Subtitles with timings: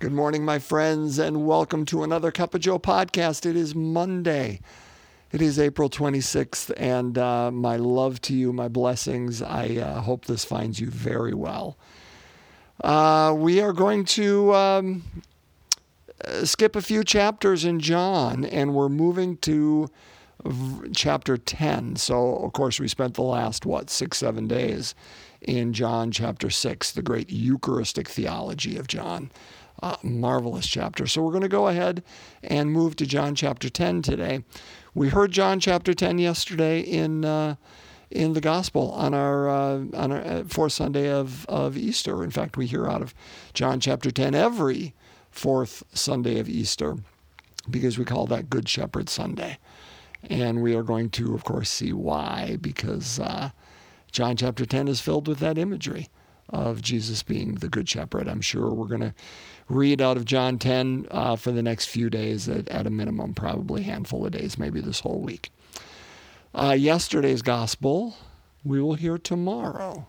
[0.00, 3.44] Good morning, my friends, and welcome to another Cup of Joe podcast.
[3.44, 4.62] It is Monday.
[5.30, 9.42] It is April 26th, and uh, my love to you, my blessings.
[9.42, 11.76] I uh, hope this finds you very well.
[12.82, 15.02] Uh, we are going to um,
[16.24, 19.90] uh, skip a few chapters in John, and we're moving to
[20.46, 21.96] v- chapter 10.
[21.96, 24.94] So, of course, we spent the last, what, six, seven days
[25.42, 29.30] in John chapter 6, the great Eucharistic theology of John.
[29.82, 31.06] Uh, marvelous chapter.
[31.06, 32.02] So we're going to go ahead
[32.42, 34.44] and move to John chapter 10 today.
[34.94, 37.54] We heard John chapter 10 yesterday in uh,
[38.10, 42.22] in the gospel on our uh, on our uh, fourth Sunday of of Easter.
[42.22, 43.14] In fact, we hear out of
[43.54, 44.94] John chapter 10 every
[45.30, 46.96] fourth Sunday of Easter
[47.70, 49.58] because we call that Good Shepherd Sunday.
[50.28, 53.50] And we are going to, of course, see why because uh,
[54.12, 56.08] John chapter 10 is filled with that imagery
[56.50, 58.28] of Jesus being the Good Shepherd.
[58.28, 59.14] I'm sure we're going to
[59.70, 63.34] read out of John 10 uh, for the next few days, at, at, a minimum,
[63.34, 65.50] probably handful of days, maybe this whole week.
[66.54, 68.16] Uh, yesterday's gospel
[68.64, 70.06] we will hear tomorrow.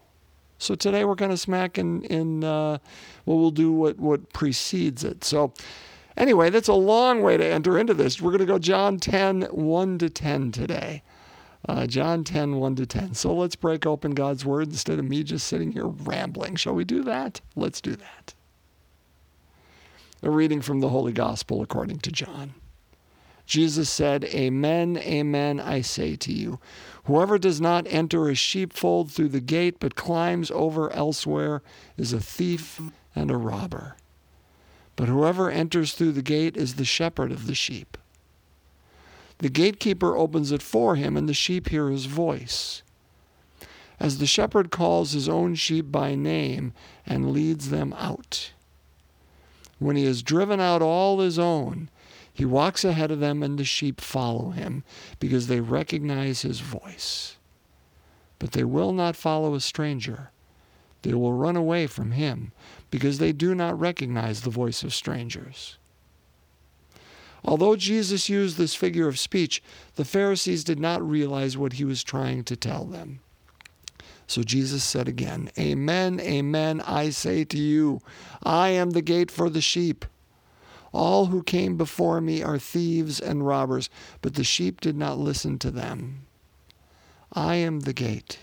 [0.57, 2.77] So today we're going to smack in, in uh,
[3.25, 5.23] well, we'll do what, what precedes it.
[5.23, 5.53] So
[6.17, 8.21] anyway, that's a long way to enter into this.
[8.21, 11.03] We're going to go John 10, 1 to 10 today.
[11.67, 13.13] Uh, John 10, 1 to 10.
[13.13, 16.55] So let's break open God's Word instead of me just sitting here rambling.
[16.55, 17.39] Shall we do that?
[17.55, 18.33] Let's do that.
[20.23, 22.53] A reading from the Holy Gospel according to John.
[23.45, 26.59] Jesus said, Amen, amen, I say to you.
[27.05, 31.61] Whoever does not enter a sheepfold through the gate but climbs over elsewhere
[31.97, 32.79] is a thief
[33.15, 33.97] and a robber.
[34.95, 37.97] But whoever enters through the gate is the shepherd of the sheep.
[39.39, 42.83] The gatekeeper opens it for him, and the sheep hear his voice.
[43.99, 46.73] As the shepherd calls his own sheep by name
[47.05, 48.51] and leads them out.
[49.81, 51.89] When he has driven out all his own,
[52.31, 54.83] he walks ahead of them, and the sheep follow him
[55.19, 57.37] because they recognize his voice.
[58.37, 60.29] But they will not follow a stranger.
[61.01, 62.51] They will run away from him
[62.91, 65.79] because they do not recognize the voice of strangers.
[67.43, 69.63] Although Jesus used this figure of speech,
[69.95, 73.21] the Pharisees did not realize what he was trying to tell them.
[74.31, 77.99] So Jesus said again, Amen, amen, I say to you,
[78.41, 80.05] I am the gate for the sheep.
[80.93, 83.89] All who came before me are thieves and robbers,
[84.21, 86.27] but the sheep did not listen to them.
[87.33, 88.39] I am the gate.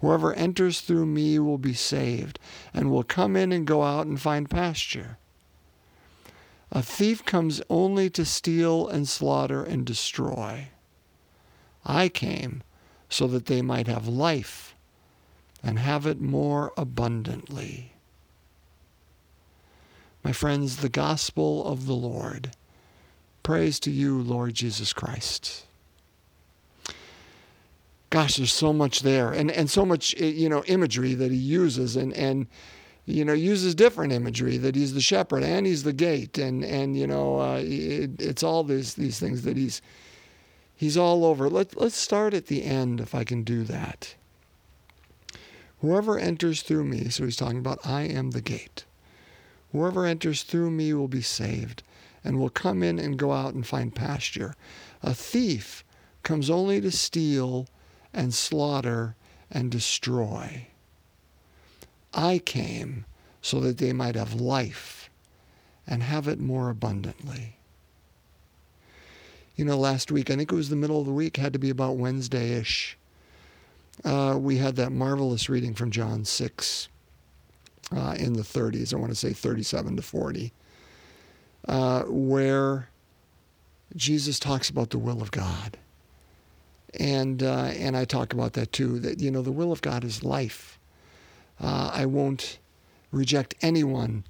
[0.00, 2.38] Whoever enters through me will be saved,
[2.74, 5.16] and will come in and go out and find pasture.
[6.70, 10.68] A thief comes only to steal and slaughter and destroy.
[11.86, 12.62] I came
[13.08, 14.73] so that they might have life
[15.64, 17.92] and have it more abundantly.
[20.22, 22.52] My friends, the gospel of the Lord.
[23.42, 25.64] Praise to you, Lord Jesus Christ.
[28.10, 31.36] Gosh, there's so much there, and, and so much eh, you know imagery that he
[31.36, 32.46] uses, and and
[33.06, 36.96] you know uses different imagery that he's the shepherd and he's the gate, and and
[36.96, 39.82] you know uh, it, it's all these these things that he's
[40.76, 41.50] he's all over.
[41.50, 44.14] Let let's start at the end if I can do that.
[45.84, 48.86] Whoever enters through me, so he's talking about, I am the gate.
[49.70, 51.82] Whoever enters through me will be saved
[52.24, 54.54] and will come in and go out and find pasture.
[55.02, 55.84] A thief
[56.22, 57.68] comes only to steal
[58.14, 59.14] and slaughter
[59.50, 60.68] and destroy.
[62.14, 63.04] I came
[63.42, 65.10] so that they might have life
[65.86, 67.58] and have it more abundantly.
[69.54, 71.58] You know, last week, I think it was the middle of the week, had to
[71.58, 72.96] be about Wednesday ish
[74.02, 76.88] uh, we had that marvelous reading from John 6
[77.94, 80.52] uh, in the 30s, I want to say 37 to 40,
[81.68, 82.88] uh, where
[83.94, 85.78] Jesus talks about the will of God.
[86.98, 90.04] And, uh, and I talk about that too, that, you know, the will of God
[90.04, 90.78] is life.
[91.60, 92.58] Uh, I won't
[93.10, 94.24] reject anyone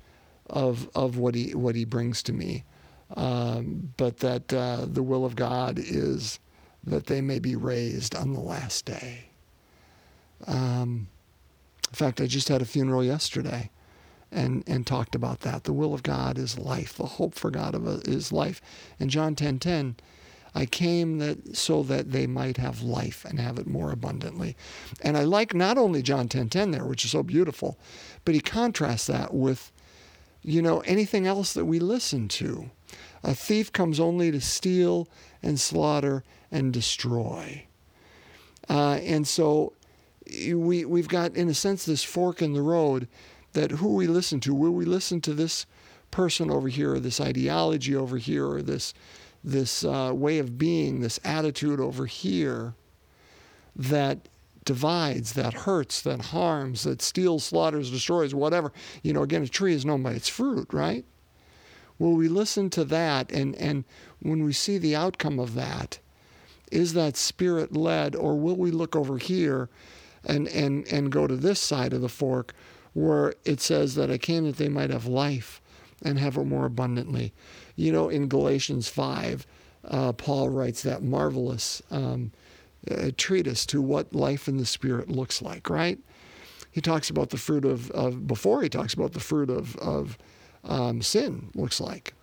[0.48, 2.64] of, of what, he, what he brings to me.
[3.16, 6.40] Um, but that uh, the will of God is
[6.84, 9.26] that they may be raised on the last day.
[10.46, 11.08] Um,
[11.88, 13.70] in fact, I just had a funeral yesterday
[14.32, 15.64] and, and talked about that.
[15.64, 16.94] The will of God is life.
[16.94, 17.76] The hope for God
[18.08, 18.60] is life.
[18.98, 19.96] In John 10 10,
[20.54, 24.56] I came that so that they might have life and have it more abundantly.
[25.02, 27.78] And I like not only John 10 10 there, which is so beautiful,
[28.24, 29.72] but he contrasts that with,
[30.42, 32.70] you know, anything else that we listen to.
[33.22, 35.08] A thief comes only to steal
[35.42, 37.66] and slaughter and destroy.
[38.68, 39.72] Uh, and so
[40.26, 43.08] we, we've got, in a sense, this fork in the road
[43.52, 44.54] that who we listen to.
[44.54, 45.66] Will we listen to this
[46.10, 48.94] person over here, or this ideology over here, or this
[49.42, 52.74] this uh, way of being, this attitude over here
[53.76, 54.26] that
[54.64, 58.72] divides, that hurts, that harms, that steals, slaughters, destroys, whatever.
[59.02, 61.04] You know, again, a tree is known by its fruit, right?
[61.98, 63.84] Will we listen to that and, and
[64.20, 65.98] when we see the outcome of that,
[66.72, 69.68] is that spirit led, or will we look over here
[70.26, 72.54] and, and, and go to this side of the fork
[72.92, 75.60] where it says that I came that they might have life
[76.02, 77.32] and have it more abundantly?
[77.76, 79.46] You know, in Galatians 5,
[79.84, 82.32] uh, Paul writes that marvelous um,
[82.90, 85.98] uh, treatise to what life in the Spirit looks like, right?
[86.70, 90.18] He talks about the fruit of, of before he talks about the fruit of, of
[90.64, 92.14] um, sin looks like.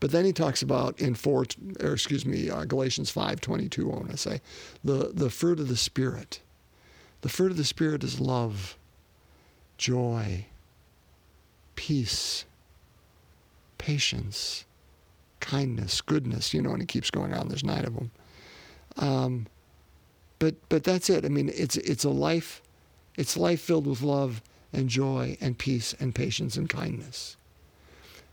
[0.00, 1.46] But then he talks about in four,
[1.80, 3.90] or excuse me, uh, Galatians five twenty two.
[3.90, 4.40] I want to say,
[4.82, 6.40] the the fruit of the spirit.
[7.24, 8.76] The fruit of the spirit is love,
[9.78, 10.44] joy,
[11.74, 12.44] peace,
[13.78, 14.66] patience,
[15.40, 17.48] kindness, goodness, you know, and it keeps going on.
[17.48, 18.10] There's nine of them.
[18.98, 19.46] Um,
[20.38, 21.24] but but that's it.
[21.24, 22.60] I mean, it's it's a life,
[23.16, 27.38] it's life filled with love and joy and peace and patience and kindness.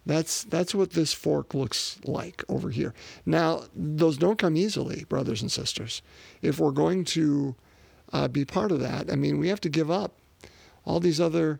[0.06, 2.94] That's that's what this fork looks like over here.
[3.26, 6.02] Now, those don't come easily, brothers and sisters.
[6.42, 7.56] If we're going to
[8.14, 10.16] uh, be part of that, I mean, we have to give up
[10.86, 11.60] all these other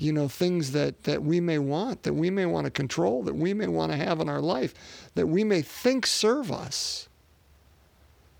[0.00, 3.34] you know, things that, that we may want, that we may want to control, that
[3.36, 4.72] we may want to have in our life,
[5.14, 7.06] that we may think serve us,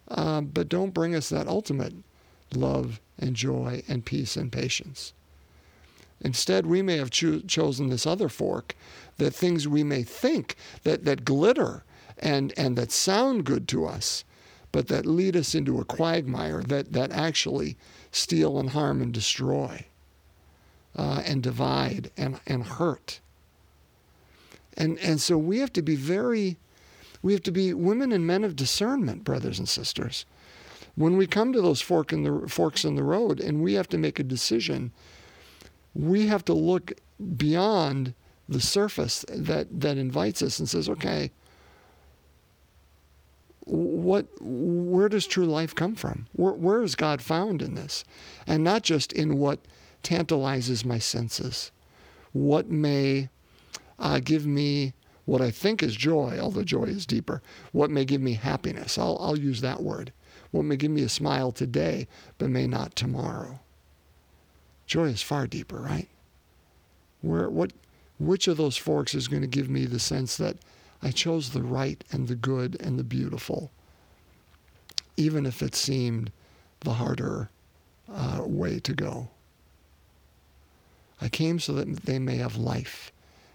[0.08, 1.92] uh, but don't bring us that ultimate
[2.54, 5.12] love and joy and peace and patience.
[6.22, 8.74] Instead, we may have cho- chosen this other fork,
[9.18, 11.84] that things we may think that, that glitter
[12.18, 14.24] and, and that sound good to us,
[14.72, 17.76] but that lead us into a quagmire that, that actually
[18.12, 19.86] steal and harm and destroy
[20.96, 23.20] uh, and divide and, and hurt.
[24.76, 26.56] And, and so we have to be very,
[27.22, 30.24] we have to be women and men of discernment, brothers and sisters.
[30.94, 33.88] When we come to those fork in the, forks in the road and we have
[33.88, 34.92] to make a decision,
[35.94, 36.92] we have to look
[37.36, 38.14] beyond
[38.48, 41.30] the surface that, that invites us and says, okay,
[43.70, 46.26] what where does true life come from?
[46.32, 48.04] Where, where is God found in this?
[48.46, 49.60] And not just in what
[50.02, 51.70] tantalizes my senses,
[52.32, 53.28] what may
[53.98, 54.94] uh, give me
[55.24, 58.98] what I think is joy, although joy is deeper, what may give me happiness.
[58.98, 60.12] I'll, I'll use that word.
[60.50, 62.08] What may give me a smile today,
[62.38, 63.60] but may not tomorrow.
[64.86, 66.08] Joy is far deeper, right?
[67.20, 67.72] Where, what,
[68.18, 70.56] which of those forks is going to give me the sense that
[71.02, 73.70] I chose the right and the good and the beautiful,
[75.16, 76.30] even if it seemed
[76.80, 77.50] the harder
[78.12, 79.28] uh, way to go?
[81.20, 83.12] I came so that they may have life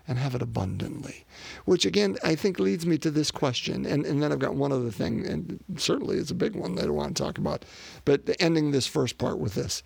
[0.07, 1.25] and have it abundantly.
[1.65, 3.86] Which again, I think leads me to this question.
[3.86, 6.86] And, and then I've got one other thing, and certainly it's a big one that
[6.86, 7.65] I want to talk about.
[8.06, 9.81] But ending this first part with this.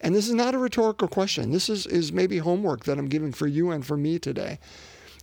[0.00, 1.52] And this is not a rhetorical question.
[1.52, 4.58] This is, is maybe homework that I'm giving for you and for me today.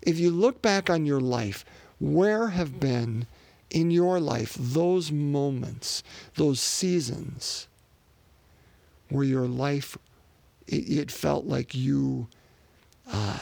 [0.01, 1.65] If you look back on your life,
[1.99, 3.27] where have been
[3.69, 6.03] in your life those moments,
[6.35, 7.67] those seasons
[9.09, 9.97] where your life
[10.67, 12.27] it, it felt like you
[13.11, 13.39] uh,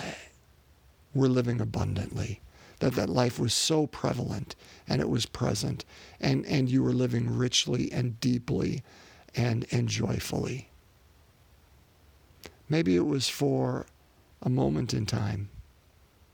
[1.13, 2.41] were living abundantly,
[2.79, 4.55] that that life was so prevalent
[4.87, 5.83] and it was present,
[6.19, 8.81] and, and you were living richly and deeply
[9.35, 10.69] and, and joyfully.
[12.69, 13.85] Maybe it was for
[14.41, 15.49] a moment in time,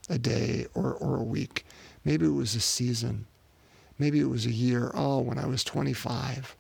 [0.09, 1.65] a day or, or a week.
[2.03, 3.25] Maybe it was a season.
[3.97, 4.91] Maybe it was a year.
[4.93, 6.55] Oh, when I was 25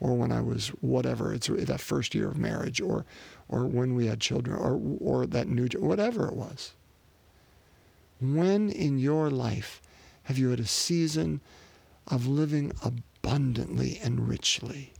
[0.00, 3.04] or when I was whatever, it's that first year of marriage, or
[3.48, 6.74] or when we had children, or or that new whatever it was.
[8.20, 9.80] When in your life
[10.24, 11.40] have you had a season
[12.06, 14.92] of living abundantly and richly?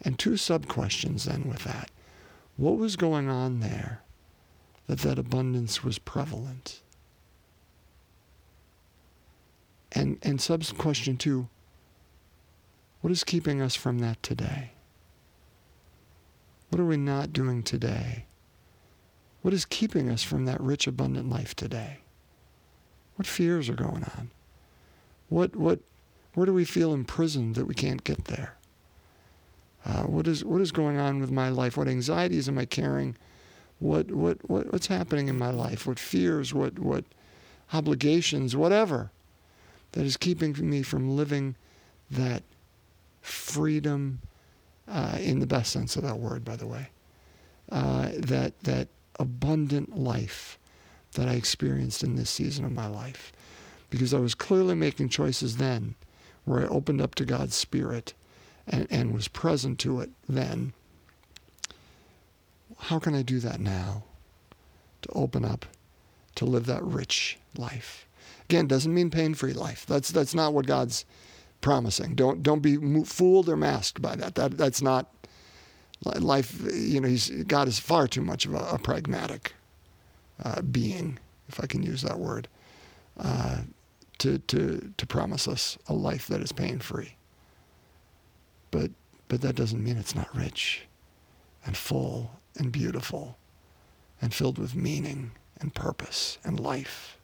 [0.00, 1.90] And two sub questions then with that.
[2.56, 4.02] What was going on there
[4.92, 6.82] that that abundance was prevalent?
[9.90, 11.48] And and sub question two,
[13.00, 14.72] what is keeping us from that today?
[16.68, 18.26] What are we not doing today?
[19.40, 21.98] What is keeping us from that rich, abundant life today?
[23.16, 24.30] What fears are going on?
[25.28, 25.80] What, what,
[26.34, 28.56] where do we feel imprisoned that we can't get there?
[29.84, 31.76] Uh, what is what is going on with my life?
[31.76, 33.16] What anxieties am I carrying?
[33.82, 35.86] What what, what what's happening in my life?
[35.86, 36.54] What fears?
[36.54, 37.04] What what
[37.72, 38.54] obligations?
[38.54, 39.10] Whatever
[39.92, 41.56] that is keeping me from living
[42.10, 42.44] that
[43.20, 44.20] freedom,
[44.88, 46.90] uh, in the best sense of that word, by the way,
[47.70, 50.58] uh, that that abundant life
[51.14, 53.32] that I experienced in this season of my life.
[53.90, 55.96] Because I was clearly making choices then
[56.44, 58.14] where I opened up to God's Spirit
[58.66, 60.72] and, and was present to it then.
[62.82, 64.04] How can I do that now?
[65.02, 65.66] To open up,
[66.36, 68.06] to live that rich life.
[68.44, 69.84] Again, doesn't mean pain-free life.
[69.86, 71.04] That's that's not what God's
[71.60, 72.14] promising.
[72.14, 74.34] Don't don't be fooled or masked by that.
[74.34, 75.12] That that's not
[76.04, 76.60] life.
[76.72, 79.54] You know, God is far too much of a, a pragmatic
[80.44, 82.48] uh, being, if I can use that word,
[83.18, 83.62] uh,
[84.18, 87.16] to to to promise us a life that is pain-free.
[88.70, 88.90] But
[89.28, 90.82] but that doesn't mean it's not rich,
[91.64, 93.38] and full and beautiful,
[94.20, 97.16] and filled with meaning and purpose and life.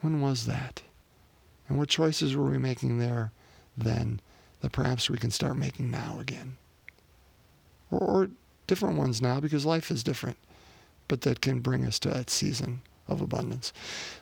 [0.00, 0.82] When was that?
[1.68, 3.32] And what choices were we making there
[3.76, 4.20] then
[4.60, 6.56] that perhaps we can start making now again?
[7.90, 8.30] Or, or
[8.66, 10.36] different ones now because life is different,
[11.08, 13.72] but that can bring us to that season of abundance.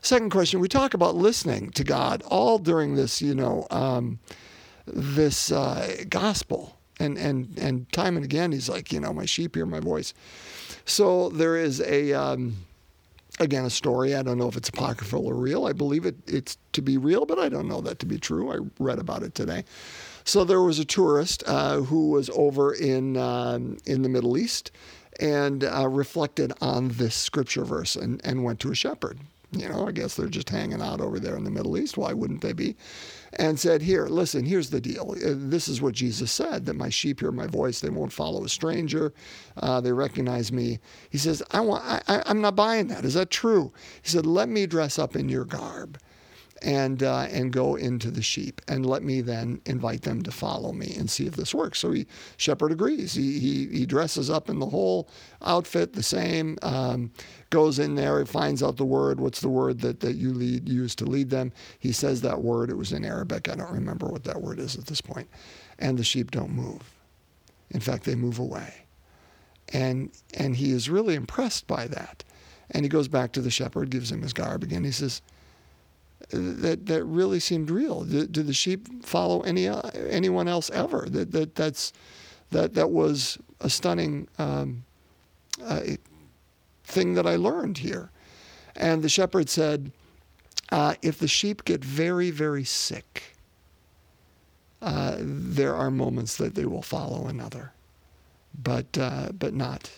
[0.02, 4.18] Second question, we talk about listening to God all during this, you know, um,
[4.87, 6.76] this uh, gospel.
[7.00, 10.14] And, and, and time and again, he's like, you know, my sheep hear my voice.
[10.85, 12.57] So there is a, um,
[13.40, 14.14] again, a story.
[14.14, 15.66] I don't know if it's apocryphal or real.
[15.66, 18.52] I believe it, it's to be real, but I don't know that to be true.
[18.52, 19.64] I read about it today.
[20.25, 24.71] So there was a tourist uh, who was over in um, in the Middle East
[25.19, 29.19] and uh, reflected on this scripture verse and, and went to a shepherd.
[29.52, 31.97] You know, I guess they're just hanging out over there in the Middle East.
[31.97, 32.76] Why wouldn't they be?
[33.34, 35.14] And said, Here, listen, here's the deal.
[35.16, 37.80] Uh, this is what Jesus said that my sheep hear my voice.
[37.80, 39.12] They won't follow a stranger.
[39.56, 40.80] Uh, they recognize me.
[41.10, 43.04] He says, I want, I, I'm not buying that.
[43.04, 43.72] Is that true?
[44.02, 45.99] He said, Let me dress up in your garb
[46.62, 50.72] and uh, and go into the sheep and let me then invite them to follow
[50.72, 51.78] me and see if this works.
[51.78, 53.14] So he shepherd agrees.
[53.14, 55.08] He he, he dresses up in the whole
[55.42, 56.58] outfit the same.
[56.62, 57.10] Um,
[57.50, 58.18] goes in there.
[58.20, 59.20] He finds out the word.
[59.20, 61.52] What's the word that that you lead use to lead them?
[61.78, 62.70] He says that word.
[62.70, 63.48] It was in Arabic.
[63.48, 65.28] I don't remember what that word is at this point.
[65.78, 66.82] And the sheep don't move.
[67.70, 68.86] In fact, they move away.
[69.72, 72.24] And and he is really impressed by that.
[72.72, 74.84] And he goes back to the shepherd, gives him his garb again.
[74.84, 75.22] He says
[76.32, 78.04] that that really seemed real.
[78.04, 81.06] Did, did the sheep follow any uh, anyone else ever?
[81.08, 81.92] That that that's
[82.50, 84.84] that that was a stunning um,
[85.62, 85.80] uh,
[86.84, 88.10] thing that I learned here.
[88.76, 89.92] And the shepherd said,
[90.70, 93.37] uh, if the sheep get very very sick,
[94.82, 97.72] uh, there are moments that they will follow another,
[98.62, 99.90] but uh, but not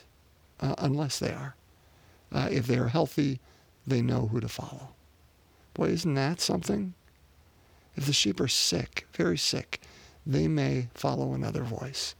[0.61, 1.55] uh, unless they are.
[2.33, 3.39] if they are healthy,
[3.87, 4.95] they know who to follow.
[5.75, 6.95] Boy, isn't that something?
[7.97, 9.81] If the sheep are sick, very sick,
[10.26, 12.14] they may follow another voice.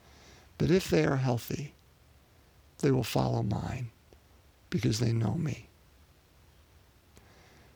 [0.59, 1.75] But if they are healthy,
[2.79, 3.91] they will follow mine
[4.71, 5.69] because they know me.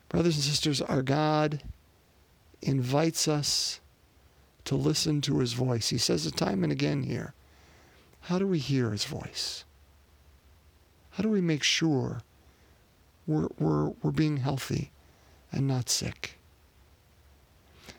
[0.08, 1.62] Brothers and sisters, our God
[2.62, 3.80] invites us
[4.64, 5.88] to listen to his voice.
[5.88, 7.34] He says it time and again here.
[8.22, 9.64] How do we hear his voice?
[11.10, 12.22] How do we make sure
[13.26, 14.90] we're, we're, we're being healthy?
[15.52, 16.38] And not sick.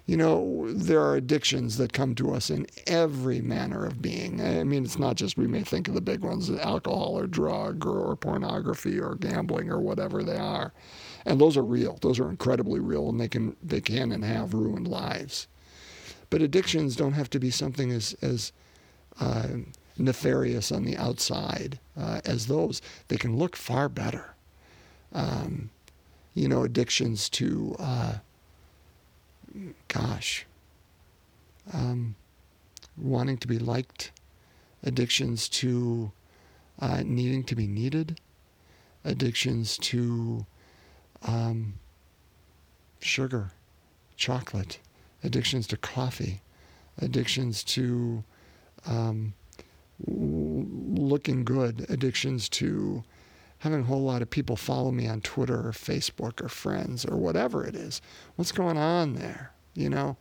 [0.05, 4.41] You know, there are addictions that come to us in every manner of being.
[4.41, 7.85] I mean, it's not just we may think of the big ones alcohol or drug
[7.85, 10.71] or, or pornography or gambling or whatever they are.
[11.25, 11.99] And those are real.
[12.01, 15.47] Those are incredibly real and they can they can and have ruined lives.
[16.29, 18.53] But addictions don't have to be something as as
[19.19, 19.47] uh,
[19.97, 22.81] nefarious on the outside uh, as those.
[23.09, 24.35] They can look far better.
[25.11, 25.69] Um,
[26.37, 28.13] you know, addictions to, uh,
[29.87, 30.45] gosh,
[31.73, 32.15] um,
[32.95, 34.11] wanting to be liked,
[34.83, 36.11] addictions to
[36.79, 38.21] uh, needing to be needed,
[39.03, 40.45] addictions to
[41.23, 41.73] um,
[42.99, 43.49] sugar,
[44.15, 44.77] chocolate,
[45.23, 46.41] addictions to coffee,
[46.99, 48.23] addictions to
[48.85, 49.33] um,
[50.05, 53.03] looking good, addictions to
[53.59, 57.17] having a whole lot of people follow me on Twitter or Facebook or friends or
[57.17, 58.01] whatever it is.
[58.35, 59.51] What's going on there?
[59.73, 60.17] You know,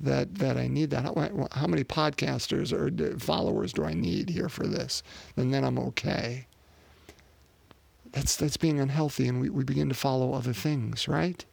[0.00, 1.04] that that I need that.
[1.04, 5.02] How, how many podcasters or followers do I need here for this?
[5.36, 6.46] And then I'm okay.
[8.10, 11.44] That's that's being unhealthy, and we, we begin to follow other things, right?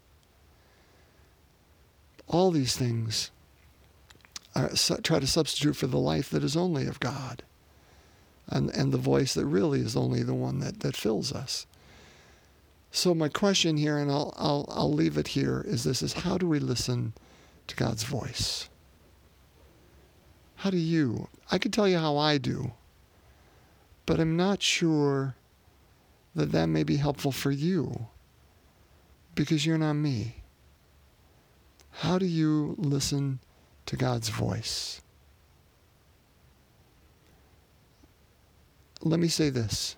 [2.27, 3.31] All these things
[4.55, 7.43] uh, are, try to substitute for the life that is only of God
[8.49, 11.65] and, and the voice that really is only the one that, that fills us.
[12.91, 16.37] So my question here, and I'll, I'll, I'll leave it here, is this, is how
[16.37, 17.13] do we listen
[17.67, 18.67] to God's voice?
[20.57, 21.27] How do you?
[21.51, 22.71] I can tell you how I do,
[24.05, 25.35] but I'm not sure
[26.35, 28.07] that that may be helpful for you
[29.35, 30.43] because you're not me.
[31.91, 33.39] How do you listen
[33.85, 35.01] to God's voice?
[39.01, 39.95] Let me say this.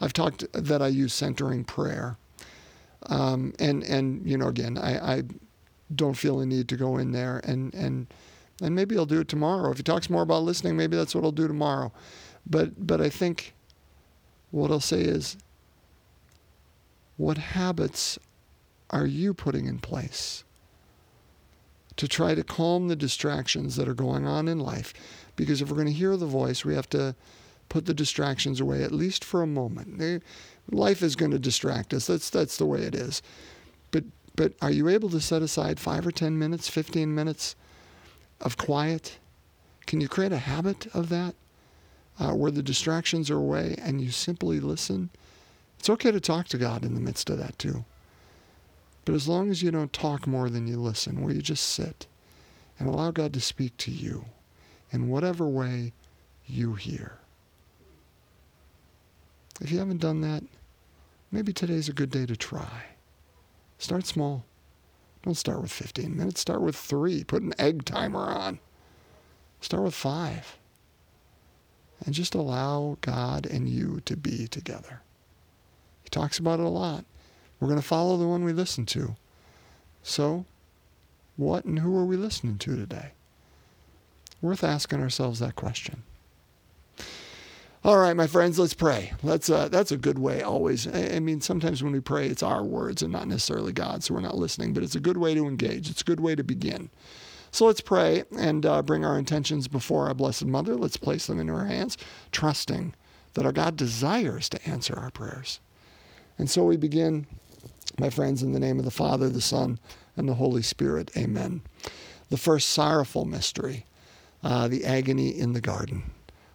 [0.00, 2.16] I've talked that I use centering prayer.
[3.06, 5.22] Um, and, and, you know, again, I, I
[5.94, 8.06] don't feel a need to go in there and, and,
[8.62, 9.70] and maybe I'll do it tomorrow.
[9.70, 11.92] If he talks more about listening, maybe that's what I'll do tomorrow.
[12.46, 13.54] But, but I think
[14.50, 15.36] what I'll say is,
[17.16, 18.18] what habits
[18.90, 20.44] are you putting in place
[21.96, 24.94] to try to calm the distractions that are going on in life?
[25.36, 27.14] Because if we're going to hear the voice, we have to
[27.70, 30.22] put the distractions away at least for a moment.
[30.70, 32.06] Life is going to distract us.
[32.06, 33.22] That's that's the way it is.
[33.90, 34.04] But
[34.36, 37.56] but are you able to set aside 5 or 10 minutes, 15 minutes
[38.40, 39.18] of quiet?
[39.86, 41.34] Can you create a habit of that?
[42.18, 45.08] Uh, where the distractions are away and you simply listen.
[45.78, 47.86] It's okay to talk to God in the midst of that too.
[49.06, 52.06] But as long as you don't talk more than you listen, where you just sit
[52.78, 54.26] and allow God to speak to you
[54.92, 55.92] in whatever way
[56.46, 57.19] you hear.
[59.60, 60.42] If you haven't done that,
[61.30, 62.84] maybe today's a good day to try.
[63.78, 64.44] Start small.
[65.22, 66.40] Don't start with 15 minutes.
[66.40, 67.24] Start with three.
[67.24, 68.58] Put an egg timer on.
[69.60, 70.56] Start with five.
[72.04, 75.02] And just allow God and you to be together.
[76.02, 77.04] He talks about it a lot.
[77.58, 79.16] We're going to follow the one we listen to.
[80.02, 80.46] So,
[81.36, 83.10] what and who are we listening to today?
[84.40, 86.02] Worth asking ourselves that question.
[87.82, 89.14] All right, my friends, let's pray.
[89.22, 90.86] Let's, uh, that's a good way always.
[90.86, 94.12] I, I mean, sometimes when we pray, it's our words and not necessarily God, so
[94.12, 95.88] we're not listening, but it's a good way to engage.
[95.88, 96.90] It's a good way to begin.
[97.52, 100.76] So let's pray and uh, bring our intentions before our Blessed Mother.
[100.76, 101.96] Let's place them into her hands,
[102.32, 102.94] trusting
[103.32, 105.58] that our God desires to answer our prayers.
[106.36, 107.26] And so we begin,
[107.98, 109.78] my friends, in the name of the Father, the Son,
[110.18, 111.10] and the Holy Spirit.
[111.16, 111.62] Amen.
[112.28, 113.86] The first sorrowful mystery,
[114.44, 116.02] uh, the agony in the garden.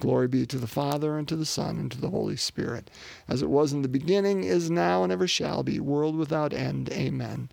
[0.00, 2.90] Glory be to the Father, and to the Son, and to the Holy Spirit,
[3.28, 6.90] as it was in the beginning, is now, and ever shall be, world without end.
[6.90, 7.50] Amen.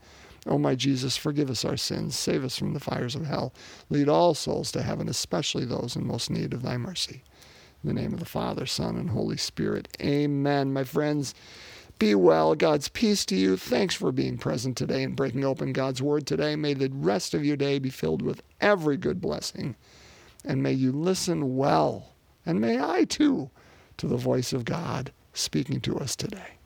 [0.47, 3.53] O my Jesus, forgive us our sins, save us from the fires of hell,
[3.89, 7.23] lead all souls to heaven, especially those in most need of thy mercy.
[7.83, 9.89] In the name of the Father, Son, and Holy Spirit.
[10.01, 10.73] Amen.
[10.73, 11.35] My friends,
[11.99, 12.55] be well.
[12.55, 13.57] God's peace to you.
[13.57, 16.55] Thanks for being present today and breaking open God's word today.
[16.55, 19.75] May the rest of your day be filled with every good blessing.
[20.45, 22.13] And may you listen well
[22.49, 23.51] and may I too
[23.97, 26.58] to the voice of God speaking to us today.